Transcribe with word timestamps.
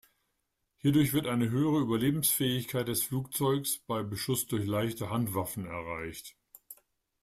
Hierdurch 0.77 1.13
wird 1.13 1.27
eine 1.27 1.51
höhere 1.51 1.79
Überlebensfähigkeit 1.79 2.87
des 2.87 3.03
Flugzeuges 3.03 3.77
bei 3.85 4.01
Beschuss 4.01 4.47
durch 4.47 4.65
leichte 4.65 5.11
Handwaffen 5.11 5.67
erreicht. 5.67 6.35